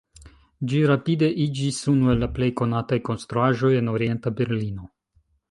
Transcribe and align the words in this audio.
Ĝi 0.69 0.79
rapide 0.91 1.29
iĝis 1.43 1.81
unu 1.93 2.09
el 2.15 2.21
la 2.23 2.31
plej 2.39 2.49
konataj 2.63 2.99
konstruaĵoj 3.11 3.73
en 3.83 3.95
Orienta 3.95 4.35
Berlino. 4.43 4.91